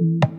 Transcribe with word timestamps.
Mm-hmm. 0.00 0.29